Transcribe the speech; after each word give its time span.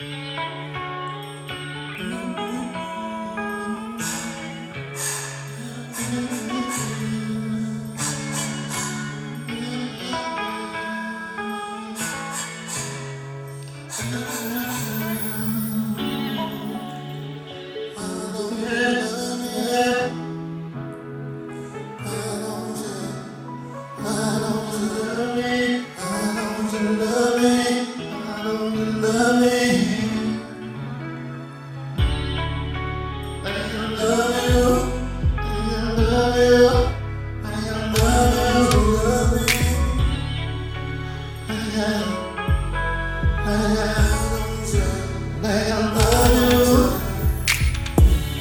Música 0.00 0.73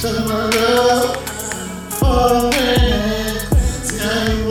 Took 0.00 0.28
my 0.28 0.44
love 0.50 1.16
for 1.98 2.06
a 2.06 2.50
minute. 2.52 3.42
Now 3.98 4.30
you 4.30 4.48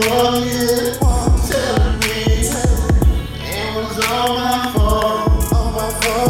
telling 1.48 1.98
me 2.00 2.44
it 2.44 3.74
was 3.74 3.98
all 4.10 4.34
my 4.34 4.72
fault. 4.74 5.52
All 5.54 5.72
my 5.72 5.90
fault. 6.02 6.28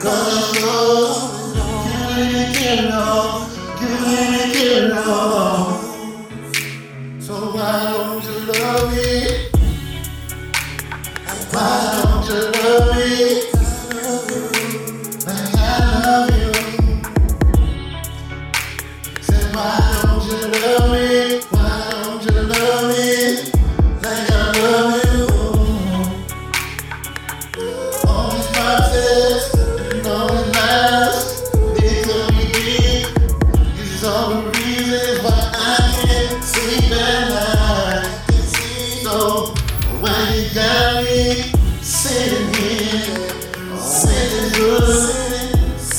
Cause 0.00 0.54
you 0.56 1.52
didn't 2.16 2.52
get 2.54 2.80
get. 4.54 4.94
So 7.20 7.34
why 7.52 7.92
don't 7.92 8.24
you 8.24 8.36
love 8.50 8.92
me? 8.94 9.08
Why 11.52 11.70
don't 12.02 12.24
you 12.28 12.40
love 12.56 12.88
me? 12.96 13.12
Like 15.26 15.54
I 15.54 15.68
love 16.02 16.30
you. 16.38 16.50
Say 19.20 19.44
why 19.52 19.68
don't 20.02 20.24
you 20.24 20.38
love 20.62 20.86
me? 20.92 21.08
Why 21.50 21.68
don't 21.92 22.22
you 22.24 22.40
love 22.40 22.84
me? 22.88 23.06
Like 24.02 24.30
I 24.30 24.32
love 24.62 25.04
you. 25.04 25.10
sleep 36.52 36.90
at 36.92 37.28
night. 37.28 38.06
So 39.02 39.54
why 40.02 40.34
you 40.34 40.54
got 40.54 41.04
me 41.04 41.52
sitting 41.80 42.48
here, 42.54 43.28
sitting 43.78 44.50
good 44.58 45.14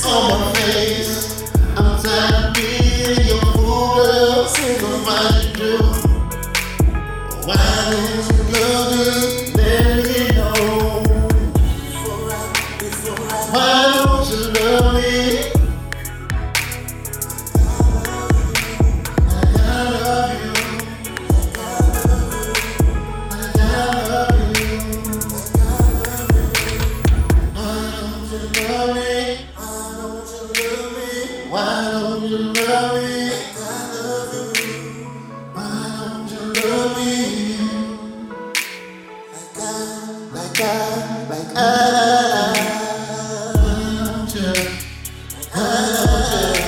on 0.06 0.40
my 0.42 0.52
face? 0.54 1.44
I'm 1.78 2.02
tired 2.04 2.48
of 2.48 2.54
being 2.56 3.28
your 3.28 3.42
fool. 3.54 4.46
So 4.48 4.64
why 5.06 5.22
you 5.40 5.54
do? 5.56 5.76
Why 7.48 7.66
did 7.92 8.26
you 8.28 8.44
love 8.54 8.88
me? 8.92 9.06
Let 9.56 9.88
me. 10.06 10.20
Why 13.54 13.72
don't 13.96 14.26
you 14.30 14.42
love 14.54 14.94
me? 14.96 15.61
Why 28.72 28.78
don't 28.78 28.96
you 30.32 30.64
love 30.64 30.96
me? 30.96 31.50
Why 31.50 31.92
don't 31.92 32.24
you 32.24 32.38
love 32.38 32.94
me? 32.96 33.10
I 33.58 33.92
love 33.92 34.34
you. 34.34 34.72
Why 35.54 35.72
don't 36.00 36.32
you 36.32 36.44
love 36.54 36.92
me? 36.98 37.12
Like 39.36 39.60
I, 39.60 39.72
like 40.32 40.62
I, 40.62 40.74
like 41.30 41.52
I. 41.58 41.68
Why 43.58 43.76
don't 44.06 44.36
you? 44.36 44.52
Why 45.52 45.68
don't 45.92 46.32
you? 46.32 46.64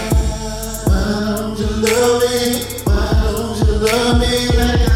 Why 0.89 1.01
don't 1.37 1.57
you 1.57 1.69
love 1.87 2.15
me? 2.21 2.35
Why 2.83 3.03
don't 3.23 3.55
you 3.65 3.73
love 3.87 4.19
me? 4.19 4.92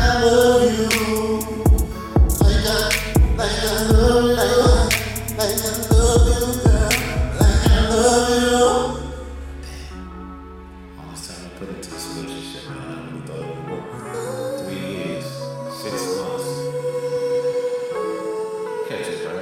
Catch 18.87 19.07
it. 19.07 19.21
Don't 19.21 19.35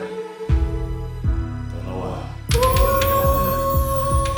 know 1.86 1.98
why. 2.00 2.18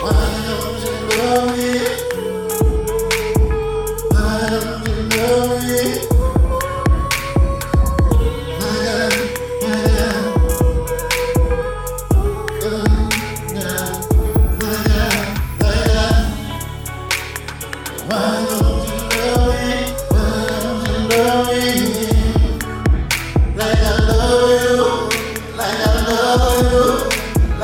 Why 0.01 0.12
don't 0.45 0.84
you 0.84 0.94
love 1.18 1.57
me? 1.57 2.06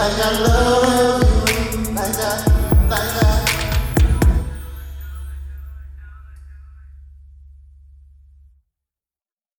like 0.04 0.20
I 0.20 0.32
love 0.44 1.50
you, 1.50 1.94
like 1.94 2.18
I, 2.18 2.88
like 2.90 3.24
I. 3.24 3.63